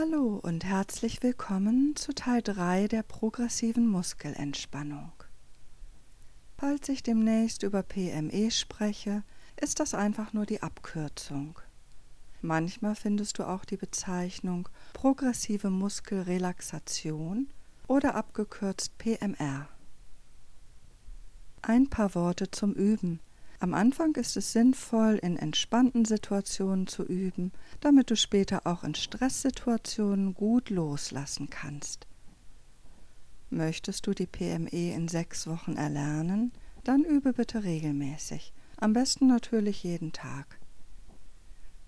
[0.00, 5.10] Hallo und herzlich willkommen zu Teil 3 der progressiven Muskelentspannung.
[6.56, 9.24] Falls ich demnächst über PME spreche,
[9.60, 11.58] ist das einfach nur die Abkürzung.
[12.42, 17.48] Manchmal findest du auch die Bezeichnung progressive Muskelrelaxation
[17.88, 19.68] oder abgekürzt PMR.
[21.60, 23.18] Ein paar Worte zum Üben.
[23.60, 27.50] Am Anfang ist es sinnvoll, in entspannten Situationen zu üben,
[27.80, 32.06] damit du später auch in Stresssituationen gut loslassen kannst.
[33.50, 36.52] Möchtest du die PME in sechs Wochen erlernen,
[36.84, 40.58] dann übe bitte regelmäßig, am besten natürlich jeden Tag.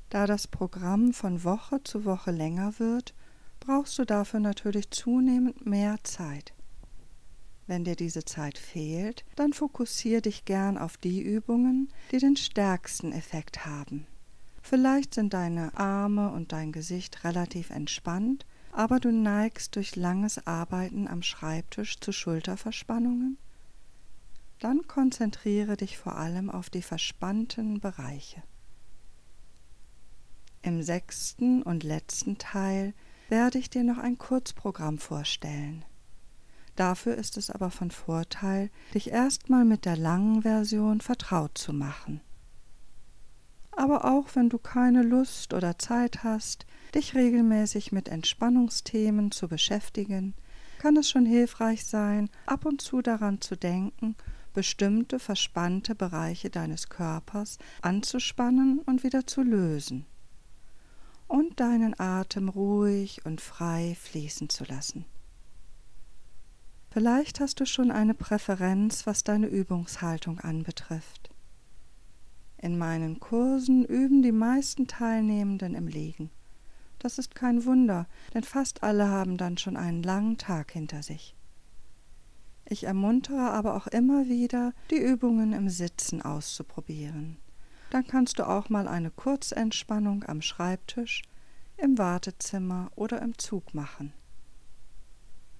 [0.08, 3.14] Da das Programm von Woche zu Woche länger wird,
[3.60, 6.52] brauchst du dafür natürlich zunehmend mehr Zeit.
[7.70, 13.12] Wenn dir diese Zeit fehlt, dann fokussiere dich gern auf die Übungen, die den stärksten
[13.12, 14.08] Effekt haben.
[14.60, 21.06] Vielleicht sind deine Arme und dein Gesicht relativ entspannt, aber du neigst durch langes Arbeiten
[21.06, 23.38] am Schreibtisch zu Schulterverspannungen?
[24.58, 28.42] Dann konzentriere dich vor allem auf die verspannten Bereiche.
[30.62, 32.94] Im sechsten und letzten Teil
[33.28, 35.84] werde ich dir noch ein Kurzprogramm vorstellen.
[36.80, 42.22] Dafür ist es aber von Vorteil, dich erstmal mit der langen Version vertraut zu machen.
[43.72, 46.64] Aber auch wenn du keine Lust oder Zeit hast,
[46.94, 50.32] dich regelmäßig mit Entspannungsthemen zu beschäftigen,
[50.78, 54.16] kann es schon hilfreich sein, ab und zu daran zu denken,
[54.54, 60.06] bestimmte verspannte Bereiche deines Körpers anzuspannen und wieder zu lösen
[61.28, 65.04] und deinen Atem ruhig und frei fließen zu lassen.
[66.92, 71.30] Vielleicht hast du schon eine Präferenz, was deine Übungshaltung anbetrifft.
[72.58, 76.30] In meinen Kursen üben die meisten Teilnehmenden im Liegen.
[76.98, 81.36] Das ist kein Wunder, denn fast alle haben dann schon einen langen Tag hinter sich.
[82.66, 87.36] Ich ermuntere aber auch immer wieder, die Übungen im Sitzen auszuprobieren.
[87.90, 91.22] Dann kannst du auch mal eine Kurzentspannung am Schreibtisch,
[91.76, 94.12] im Wartezimmer oder im Zug machen.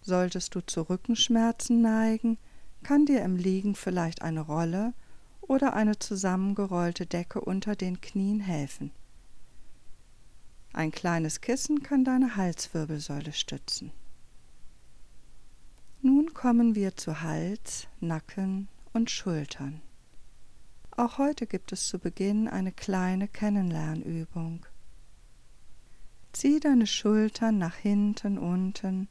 [0.03, 2.39] Solltest du zu Rückenschmerzen neigen,
[2.83, 4.95] kann dir im Liegen vielleicht eine Rolle
[5.41, 8.93] oder eine zusammengerollte Decke unter den Knien helfen.
[10.73, 13.93] Ein kleines Kissen kann deine Halswirbelsäule stützen.
[16.03, 19.83] Nun kommen wir zu Hals, Nacken und Schultern.
[20.97, 24.65] Auch heute gibt es zu Beginn eine kleine Kennenlernübung.
[26.33, 29.09] Zieh deine Schultern nach hinten unten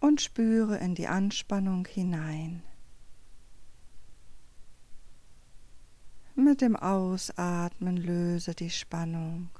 [0.00, 2.62] und spüre in die Anspannung hinein.
[6.34, 9.50] Mit dem Ausatmen löse die Spannung.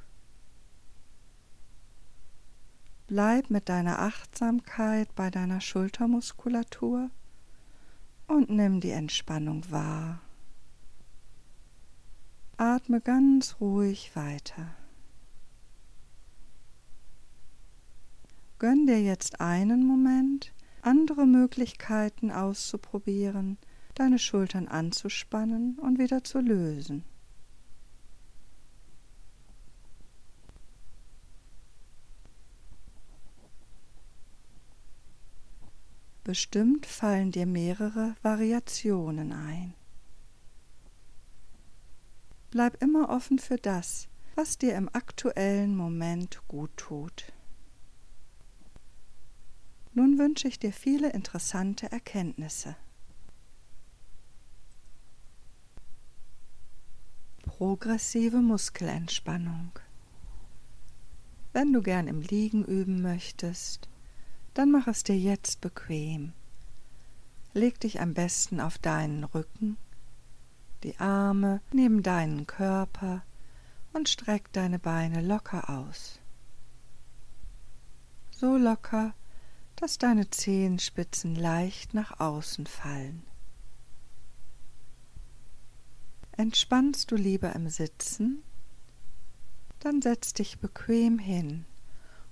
[3.09, 7.11] Bleib mit deiner Achtsamkeit bei deiner Schultermuskulatur
[8.29, 10.21] und nimm die Entspannung wahr.
[12.59, 14.78] Atme ganz ruhig weiter.
[18.59, 20.53] Gönn dir jetzt einen Moment,
[20.83, 23.57] andere Möglichkeiten auszuprobieren,
[23.95, 27.05] deine Schultern anzuspannen und wieder zu lösen.
[36.25, 39.73] Bestimmt fallen dir mehrere Variationen ein.
[42.51, 47.33] Bleib immer offen für das, was dir im aktuellen Moment gut tut.
[49.95, 52.77] Nun wünsche ich dir viele interessante Erkenntnisse.
[57.43, 59.73] Progressive Muskelentspannung.
[61.53, 63.89] Wenn du gern im Liegen üben möchtest,
[64.55, 66.33] dann mach es dir jetzt bequem.
[67.55, 69.77] Leg dich am besten auf deinen Rücken,
[70.85, 73.23] die Arme neben deinen Körper
[73.93, 76.21] und streck deine Beine locker aus.
[78.31, 79.15] So locker,
[79.81, 83.23] dass deine Zehenspitzen leicht nach außen fallen.
[86.33, 88.43] Entspannst du lieber im Sitzen,
[89.79, 91.65] dann setz dich bequem hin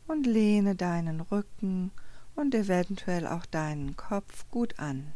[0.08, 1.92] und lehne deinen Rücken
[2.34, 5.12] und eventuell auch deinen Kopf gut an.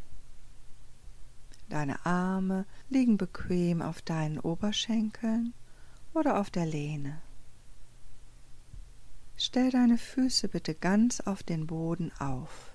[1.68, 5.52] Deine Arme liegen bequem auf deinen Oberschenkeln
[6.14, 7.20] oder auf der Lehne.
[9.42, 12.74] Stell deine Füße bitte ganz auf den Boden auf.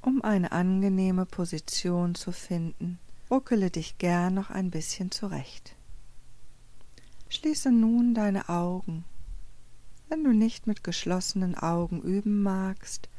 [0.00, 2.98] Um eine angenehme Position zu finden,
[3.30, 5.76] ruckele dich gern noch ein bisschen zurecht.
[7.28, 9.04] Schließe nun deine Augen
[10.08, 13.10] Wenn du nicht mit geschlossenen Augen üben magst,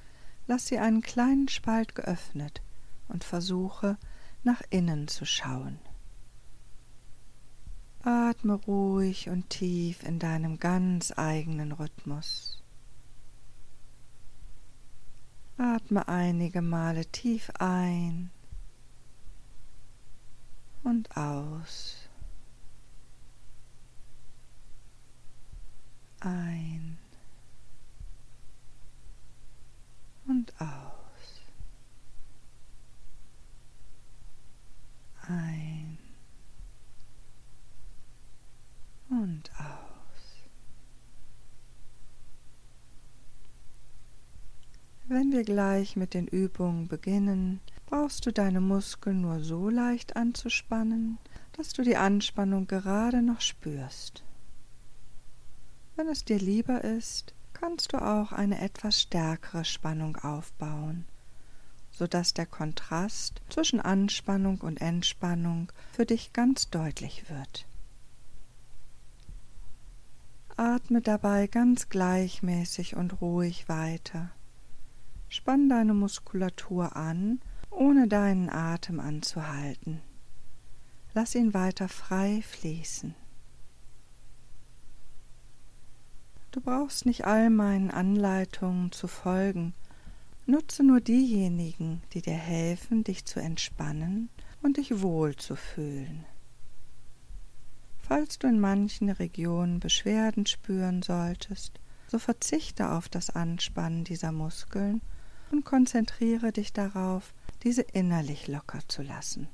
[0.48, 2.64] lass sie einen kleinen Spalt geöffnet
[3.10, 3.96] und versuche
[4.44, 5.78] nach innen zu schauen.
[8.04, 12.64] Atme ruhig und tief in deinem ganz eigenen Rhythmus.
[15.58, 18.32] Atme einige Male tief ein
[20.84, 21.98] und aus.
[26.20, 26.98] Ein
[30.28, 31.42] und aus.
[35.28, 35.98] Ein
[39.10, 39.92] und aus.
[45.22, 51.20] Wenn wir gleich mit den Übungen beginnen, brauchst du deine Muskeln nur so leicht anzuspannen,
[51.54, 54.24] dass du die Anspannung gerade noch spürst.
[55.96, 61.06] Wenn es dir lieber ist, kannst du auch eine etwas stärkere Spannung aufbauen,
[61.92, 67.68] sodass der Kontrast zwischen Anspannung und Entspannung für dich ganz deutlich wird.
[70.58, 74.32] Atme dabei ganz gleichmäßig und ruhig weiter.
[75.32, 77.40] Spann deine Muskulatur an,
[77.70, 80.02] ohne deinen Atem anzuhalten.
[81.14, 83.16] Lass ihn weiter frei fließen.
[86.52, 89.74] Du brauchst nicht all meinen Anleitungen zu folgen.
[90.48, 94.28] Nutze nur diejenigen, die dir helfen, dich zu entspannen
[94.62, 96.26] und dich wohl zu fühlen.
[98.00, 105.00] Falls du in manchen Regionen Beschwerden spüren solltest, so verzichte auf das Anspannen dieser Muskeln
[105.52, 107.34] und konzentriere dich darauf,
[107.64, 109.48] diese innerlich locker zu lassen.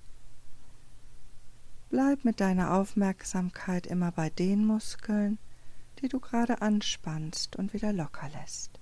[1.90, 5.38] Bleib mit deiner Aufmerksamkeit immer bei den Muskeln,
[6.02, 8.80] die du gerade anspannst und wieder locker lässt.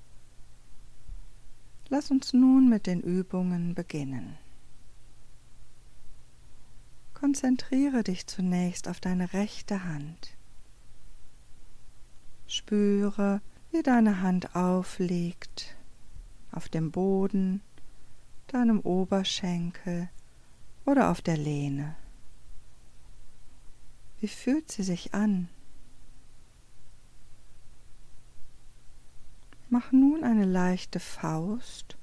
[1.88, 4.38] Lass uns nun mit den Übungen beginnen.
[7.14, 10.36] Konzentriere dich zunächst auf deine rechte Hand.
[12.48, 13.42] Spüre,
[13.72, 15.76] wie deine Hand aufliegt
[16.56, 17.62] auf dem Boden,
[18.48, 20.10] deinem Oberschenkel
[20.86, 21.96] oder auf der Lehne.
[24.20, 25.50] Wie fühlt sie sich an?
[29.70, 31.98] Mach nun eine leichte Faust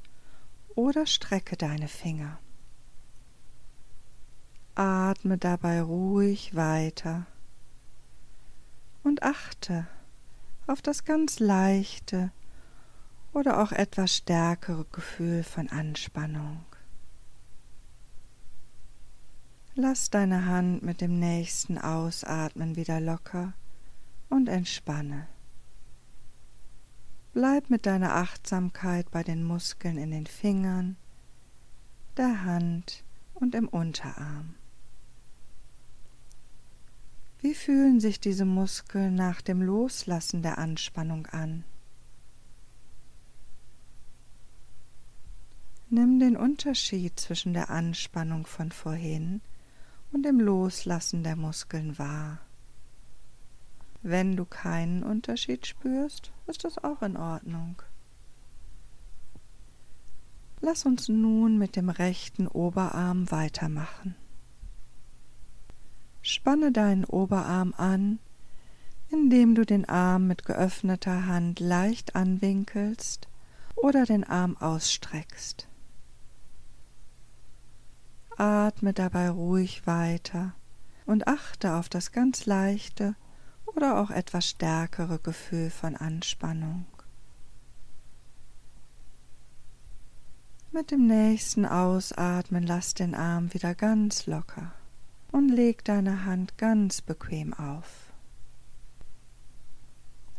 [0.74, 2.38] oder strecke deine Finger.
[4.74, 7.26] Atme dabei ruhig weiter
[9.02, 9.86] und achte
[10.66, 12.30] auf das ganz leichte
[13.32, 16.64] oder auch etwas stärkere Gefühl von Anspannung.
[19.74, 23.54] Lass deine Hand mit dem nächsten Ausatmen wieder locker
[24.28, 25.28] und entspanne.
[27.32, 30.96] Bleib mit deiner Achtsamkeit bei den Muskeln in den Fingern,
[32.18, 33.02] der Hand
[33.32, 34.54] und im Unterarm.
[37.40, 41.64] Wie fühlen sich diese Muskeln nach dem Loslassen der Anspannung an?
[45.94, 49.42] Nimm den Unterschied zwischen der Anspannung von vorhin
[50.10, 52.38] und dem Loslassen der Muskeln wahr.
[54.00, 57.82] Wenn du keinen Unterschied spürst, ist das auch in Ordnung.
[60.62, 64.14] Lass uns nun mit dem rechten Oberarm weitermachen.
[66.22, 68.18] Spanne deinen Oberarm an,
[69.10, 73.28] indem du den Arm mit geöffneter Hand leicht anwinkelst
[73.76, 75.68] oder den Arm ausstreckst.
[78.36, 80.54] Atme dabei ruhig weiter
[81.06, 83.14] und achte auf das ganz leichte
[83.66, 86.86] oder auch etwas stärkere Gefühl von Anspannung.
[90.70, 94.72] Mit dem nächsten Ausatmen lass den Arm wieder ganz locker
[95.30, 98.12] und leg deine Hand ganz bequem auf.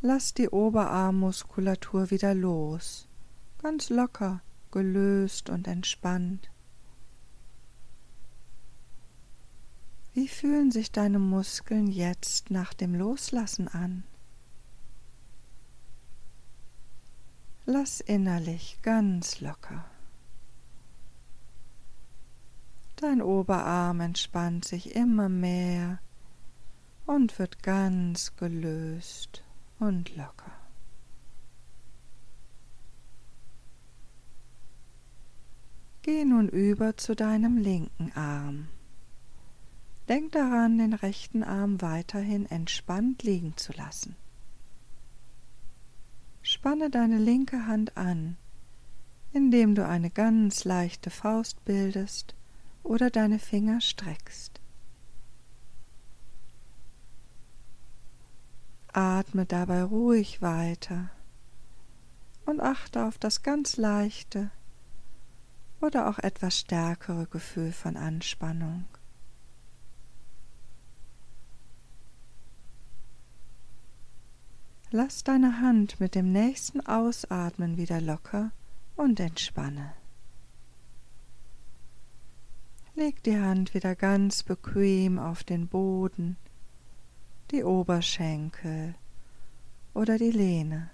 [0.01, 3.07] Lass die Oberarmmuskulatur wieder los,
[3.61, 6.49] ganz locker, gelöst und entspannt.
[10.13, 14.03] Wie fühlen sich deine Muskeln jetzt nach dem Loslassen an?
[17.65, 19.85] Lass innerlich ganz locker.
[22.97, 25.99] Dein Oberarm entspannt sich immer mehr
[27.07, 29.43] und wird ganz gelöst
[29.79, 30.51] und locker.
[36.03, 38.67] Geh nun über zu deinem linken Arm.
[40.09, 44.15] Denk daran, den rechten Arm weiterhin entspannt liegen zu lassen.
[46.41, 48.35] Spanne deine linke Hand an,
[49.31, 52.35] indem du eine ganz leichte Faust bildest
[52.83, 54.59] oder deine Finger streckst.
[58.91, 61.09] Atme dabei ruhig weiter
[62.45, 64.51] und achte auf das ganz leichte
[65.79, 68.85] oder auch etwas stärkere Gefühl von Anspannung.
[74.95, 78.51] Lass deine Hand mit dem nächsten Ausatmen wieder locker
[78.95, 79.91] und entspanne.
[82.93, 86.37] Leg die Hand wieder ganz bequem auf den Boden,
[87.49, 88.93] die Oberschenkel
[89.95, 90.91] oder die Lehne.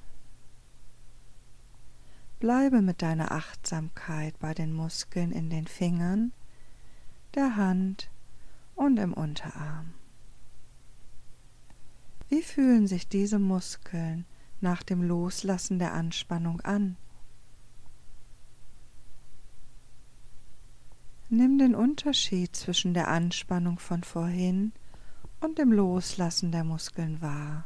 [2.40, 6.32] Bleibe mit deiner Achtsamkeit bei den Muskeln in den Fingern,
[7.36, 8.10] der Hand
[8.76, 9.99] und im Unterarm.
[12.30, 14.26] Wie fühlen sich diese Muskeln
[14.62, 16.96] nach dem Loslassen der Anspannung an?
[21.30, 24.74] Nimm den Unterschied zwischen der Anspannung von vorhin
[25.42, 27.66] und dem Loslassen der Muskeln wahr.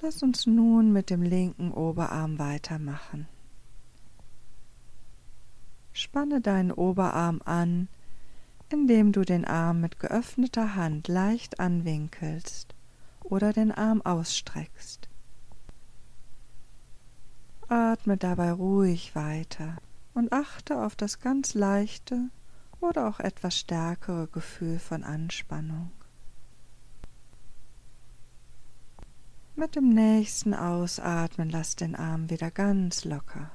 [0.00, 3.26] Lass uns nun mit dem linken Oberarm weitermachen.
[5.92, 7.88] Spanne deinen Oberarm an,
[8.70, 12.74] indem du den Arm mit geöffneter Hand leicht anwinkelst
[13.22, 15.08] oder den Arm ausstreckst.
[17.68, 19.76] Atme dabei ruhig weiter
[20.12, 22.28] und achte auf das ganz leichte
[22.80, 25.90] oder auch etwas stärkere Gefühl von Anspannung.
[29.56, 33.50] Mit dem nächsten Ausatmen lass den Arm wieder ganz locker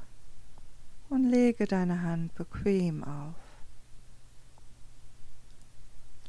[1.09, 3.48] und lege deine Hand bequem auf.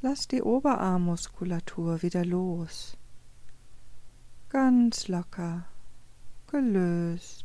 [0.03, 2.97] Lass die Oberarmmuskulatur wieder los.
[4.49, 5.67] Ganz locker,
[6.47, 7.45] gelöst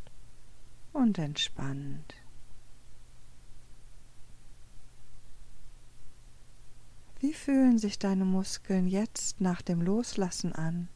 [0.94, 2.14] und entspannt.
[7.20, 10.88] Wie fühlen sich deine Muskeln jetzt nach dem Loslassen an?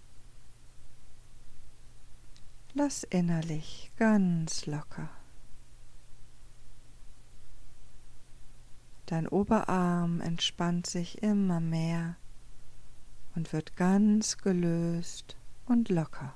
[2.72, 5.10] Lass innerlich ganz locker.
[9.10, 12.14] Dein Oberarm entspannt sich immer mehr
[13.34, 15.36] und wird ganz gelöst
[15.66, 16.32] und locker.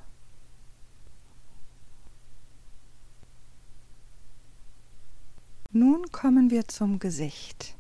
[5.71, 7.77] Nun kommen wir zum Gesicht.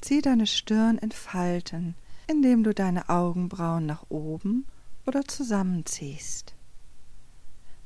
[0.00, 1.96] Zieh deine Stirn in Falten,
[2.28, 4.66] indem du deine Augenbrauen nach oben
[5.04, 6.54] oder zusammenziehst.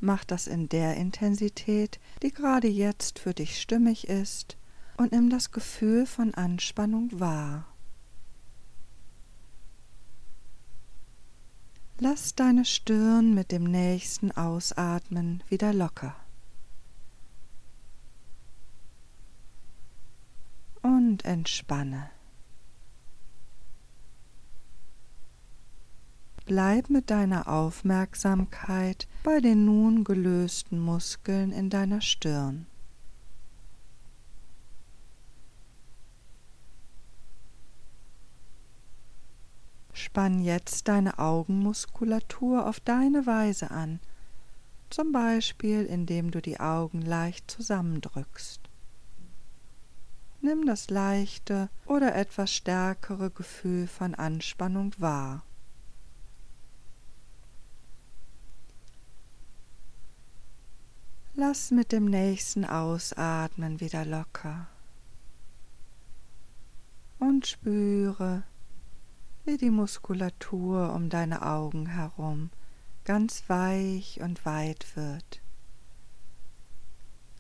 [0.01, 4.59] Mach das in der Intensität, die gerade jetzt für dich stimmig ist
[4.97, 7.67] und nimm das Gefühl von Anspannung wahr.
[11.99, 16.15] Lass deine Stirn mit dem nächsten Ausatmen wieder locker.
[20.83, 22.11] Und entspanne.
[26.45, 32.67] Bleib mit deiner Aufmerksamkeit bei den nun gelösten Muskeln in deiner Stirn.
[40.07, 43.99] Spann jetzt deine Augenmuskulatur auf deine Weise an,
[44.89, 48.61] zum Beispiel indem du die Augen leicht zusammendrückst.
[50.43, 55.43] Nimm das leichte oder etwas stärkere Gefühl von Anspannung wahr.
[61.35, 64.69] Lass mit dem nächsten Ausatmen wieder locker
[67.19, 68.45] und spüre,
[69.47, 72.51] wie die Muskulatur um deine Augen herum
[73.05, 75.41] ganz weich und weit wird,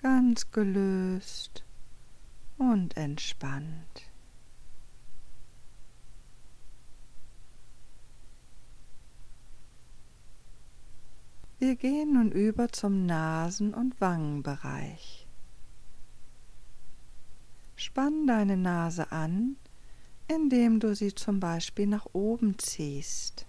[0.00, 1.64] ganz gelöst
[2.56, 4.08] und entspannt.
[11.58, 15.26] Wir gehen nun über zum Nasen- und Wangenbereich.
[17.75, 19.56] Spann deine Nase an
[20.28, 23.47] indem du sie zum Beispiel nach oben ziehst.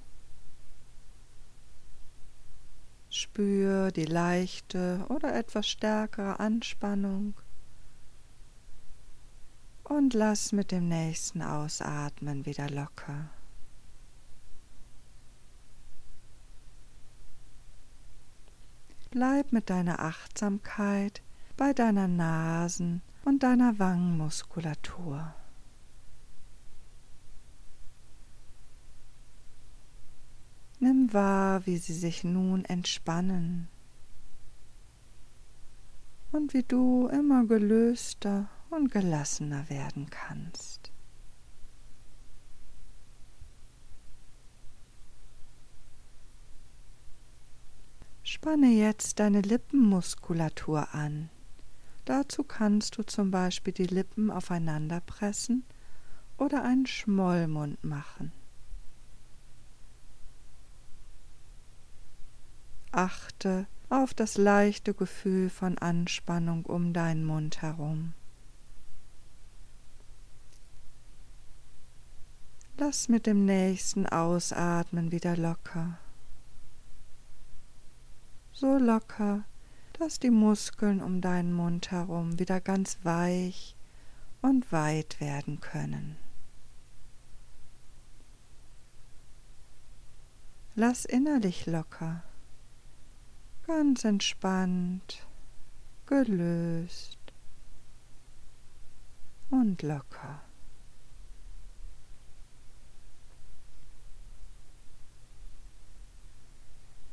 [3.10, 7.34] Spür die leichte oder etwas stärkere Anspannung
[9.84, 13.30] und lass mit dem nächsten Ausatmen wieder locker.
[19.10, 21.24] Bleib mit deiner Achtsamkeit
[21.56, 25.34] bei deiner Nasen- und deiner Wangenmuskulatur.
[30.80, 33.68] Nimm wahr, wie sie sich nun entspannen
[36.32, 40.92] und wie du immer gelöster und gelassener werden kannst.
[48.24, 51.30] Spanne jetzt deine Lippenmuskulatur an.
[52.06, 55.64] Dazu kannst du zum Beispiel die Lippen aufeinander pressen
[56.38, 58.32] oder einen Schmollmund machen.
[62.92, 68.14] Achte auf das leichte Gefühl von Anspannung um deinen Mund herum.
[72.78, 75.98] Lass mit dem nächsten Ausatmen wieder locker.
[78.52, 79.44] So locker,
[79.94, 83.76] dass die Muskeln um deinen Mund herum wieder ganz weich
[84.42, 86.18] und weit werden können.
[90.76, 92.22] Lass innerlich locker,
[93.68, 95.28] ganz entspannt,
[96.06, 97.18] gelöst
[99.50, 100.42] und locker.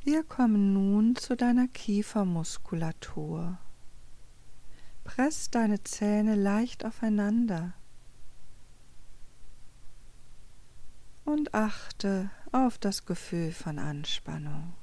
[0.05, 3.59] Wir kommen nun zu deiner Kiefermuskulatur.
[5.03, 7.73] Press deine Zähne leicht aufeinander
[11.25, 14.75] und achte auf das Gefühl von Anspannung.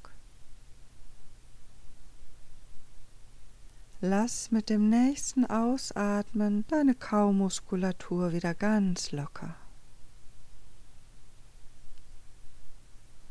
[4.04, 9.56] Lass mit dem nächsten Ausatmen deine Kaumuskulatur wieder ganz locker.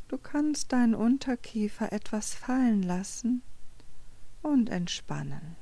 [0.07, 3.43] Du kannst deinen Unterkiefer etwas fallen lassen
[4.43, 5.57] und entspannen.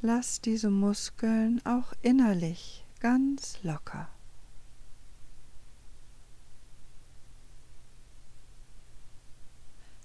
[0.00, 4.08] Lass diese Muskeln auch innerlich ganz locker.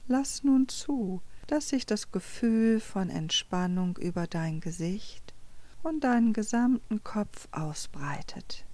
[0.07, 5.33] Lass nun zu, dass sich das Gefühl von Entspannung über dein Gesicht
[5.81, 8.65] und deinen gesamten Kopf ausbreitet.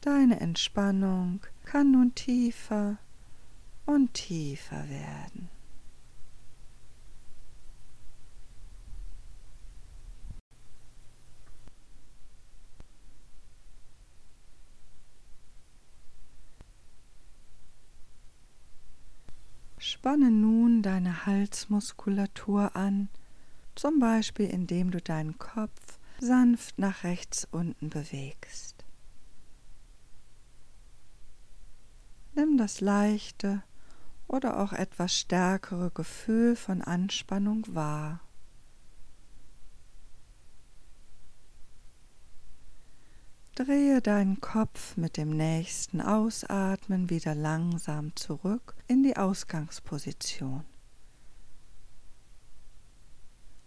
[0.00, 2.98] Deine Entspannung kann nun tiefer
[3.86, 5.48] und tiefer werden.
[19.92, 23.10] Spanne nun deine Halsmuskulatur an,
[23.74, 28.86] zum Beispiel indem du deinen Kopf sanft nach rechts unten bewegst.
[32.34, 33.62] Nimm das leichte
[34.28, 38.20] oder auch etwas stärkere Gefühl von Anspannung wahr.
[43.54, 50.64] Drehe deinen Kopf mit dem nächsten Ausatmen wieder langsam zurück in die Ausgangsposition.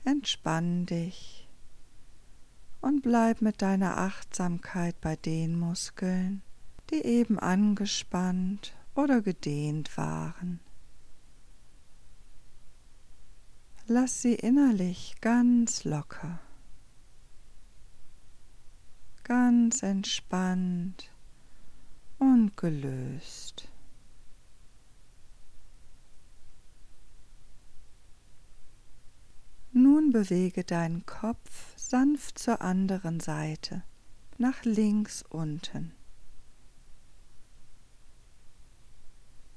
[0.03, 1.47] Entspann dich
[2.81, 6.41] und bleib mit deiner Achtsamkeit bei den Muskeln,
[6.89, 10.61] die eben angespannt oder gedehnt waren.
[13.85, 16.39] Lass sie innerlich ganz locker,
[19.25, 21.11] ganz entspannt
[22.19, 23.67] und gelöst.
[29.73, 33.83] Nun bewege deinen Kopf sanft zur anderen Seite,
[34.37, 35.91] nach links unten.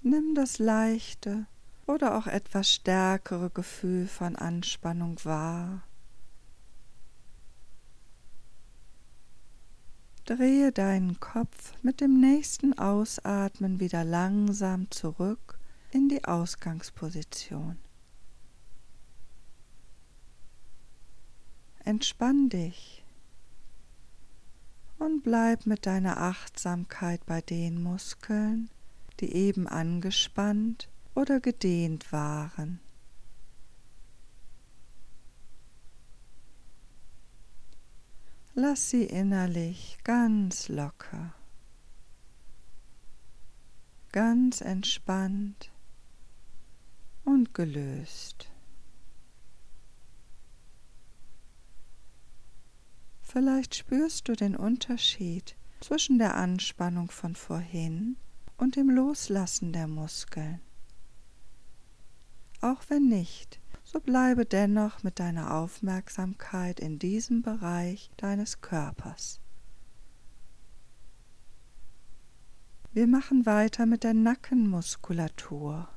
[0.03, 1.47] Nimm das leichte
[1.87, 5.83] oder auch etwas stärkere Gefühl von Anspannung wahr.
[10.29, 15.59] Drehe deinen Kopf mit dem nächsten Ausatmen wieder langsam zurück
[15.91, 17.79] in die Ausgangsposition.
[21.83, 23.03] Entspann dich
[24.99, 28.69] und bleib mit deiner Achtsamkeit bei den Muskeln,
[29.21, 32.81] die eben angespannt oder gedehnt waren.
[38.61, 41.33] Lass sie innerlich ganz locker,
[44.11, 45.71] ganz entspannt
[47.25, 48.51] und gelöst.
[53.21, 58.17] Vielleicht spürst du den Unterschied zwischen der Anspannung von vorhin
[58.57, 60.61] und dem Loslassen der Muskeln.
[62.61, 69.41] Auch wenn nicht, so bleibe dennoch mit deiner Aufmerksamkeit in diesem Bereich deines Körpers.
[72.93, 75.89] Wir machen weiter mit der Nackenmuskulatur.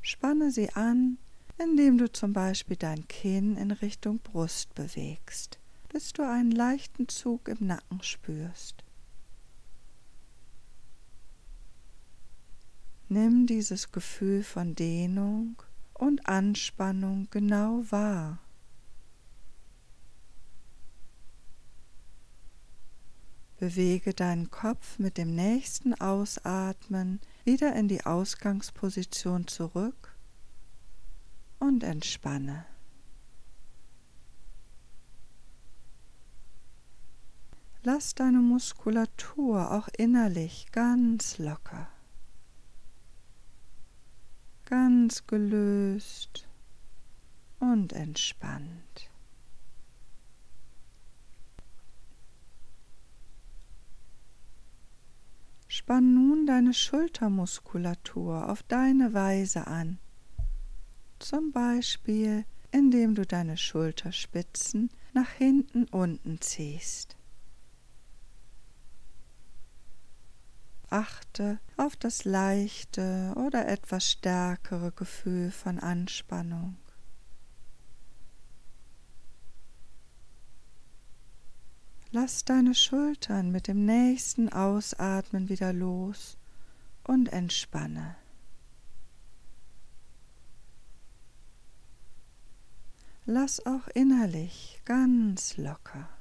[0.00, 1.18] Spanne sie an,
[1.58, 5.58] indem du zum Beispiel dein Kinn in Richtung Brust bewegst,
[5.90, 8.82] bis du einen leichten Zug im Nacken spürst.
[13.10, 15.62] Nimm dieses Gefühl von Dehnung
[16.04, 18.38] und Anspannung genau wahr.
[23.58, 30.14] Bewege deinen Kopf mit dem nächsten Ausatmen wieder in die Ausgangsposition zurück
[31.58, 32.66] und entspanne.
[37.82, 41.88] Lass deine Muskulatur auch innerlich ganz locker,
[44.64, 46.48] ganz gelöst
[47.58, 49.10] und entspannt.
[55.68, 59.98] Spann nun deine Schultermuskulatur auf deine Weise an,
[61.18, 67.16] zum Beispiel indem du deine Schulterspitzen nach hinten unten ziehst.
[70.94, 76.76] Achte auf das leichte oder etwas stärkere Gefühl von Anspannung.
[82.12, 86.36] Lass deine Schultern mit dem nächsten Ausatmen wieder los
[87.02, 88.14] und entspanne.
[93.26, 96.13] Lass auch innerlich ganz locker.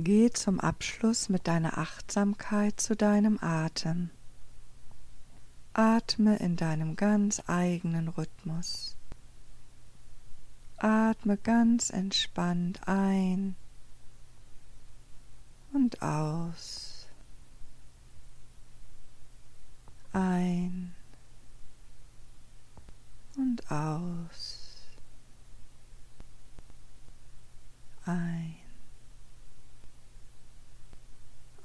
[0.00, 4.10] Geh zum Abschluss mit deiner Achtsamkeit zu deinem Atem.
[5.72, 8.96] Atme in deinem ganz eigenen Rhythmus.
[10.76, 13.56] Atme ganz entspannt ein
[15.72, 17.08] und aus.
[20.12, 20.94] Ein
[23.36, 24.76] und aus.
[28.04, 28.67] Ein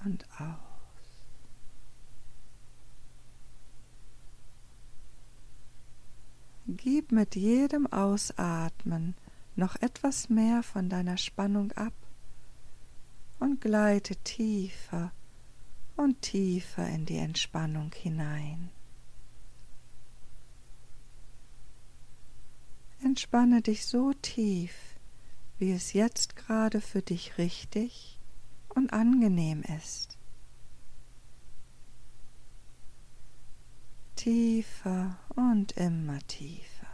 [0.06, 0.74] und aus.
[6.66, 9.16] Gib mit jedem Ausatmen
[9.56, 11.94] noch etwas mehr von deiner Spannung ab
[13.40, 15.12] und gleite tiefer
[15.96, 18.70] und tiefer in die Entspannung hinein.
[23.04, 24.74] Entspanne dich so tief,
[25.60, 28.13] wie es jetzt gerade für dich richtig
[28.76, 30.18] und angenehm ist.
[34.24, 36.88] tiefer und immer tiefer.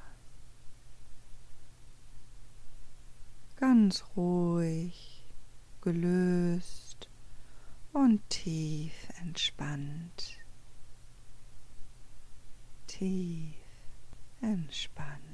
[3.57, 5.23] Ganz ruhig,
[5.81, 7.07] gelöst
[7.93, 10.39] und tief entspannt.
[12.87, 13.53] Tief
[14.41, 15.28] entspannt.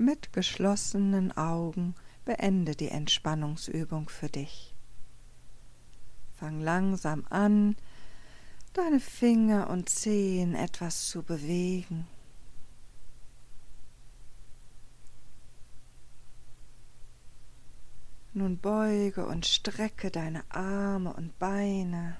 [0.00, 4.72] Mit geschlossenen Augen beende die Entspannungsübung für dich.
[6.36, 7.74] Fang langsam an,
[8.74, 12.06] deine Finger und Zehen etwas zu bewegen.
[18.34, 22.16] Nun beuge und strecke deine Arme und Beine.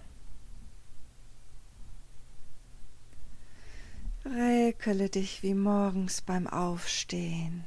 [4.25, 7.65] Räkele dich wie morgens beim Aufstehen.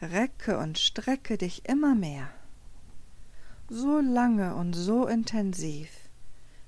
[0.00, 2.30] Recke und strecke dich immer mehr,
[3.68, 5.90] so lange und so intensiv,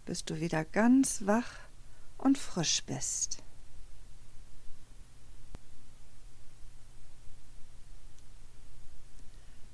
[0.05, 1.53] bis du wieder ganz wach
[2.19, 3.45] und frisch bist.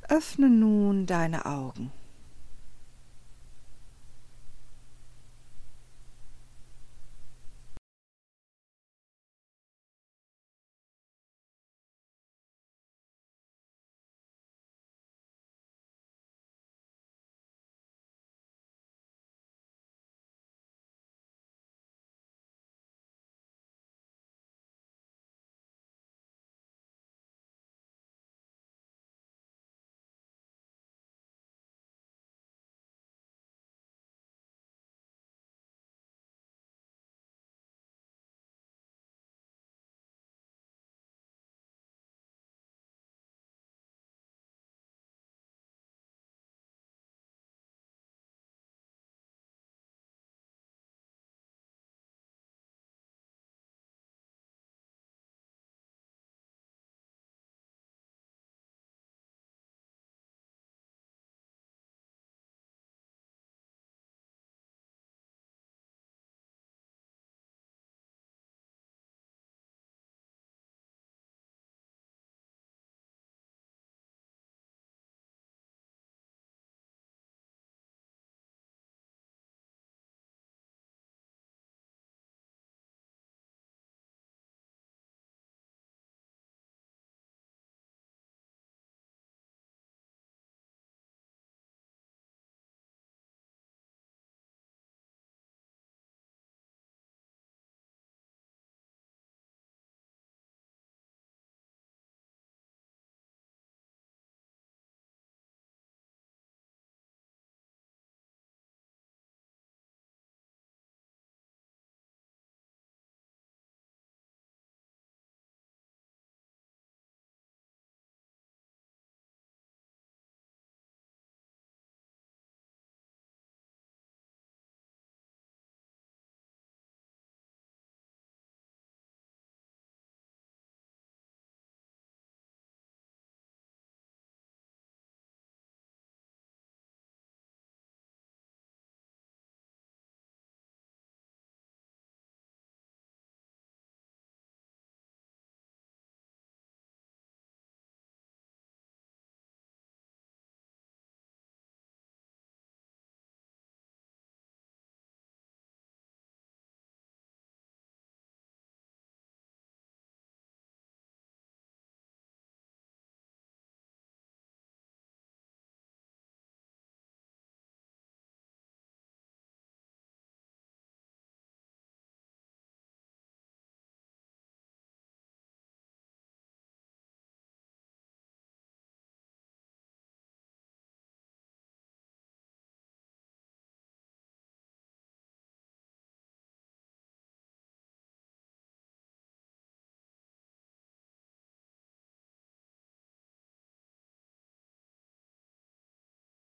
[0.03, 1.91] Öffne nun deine Augen.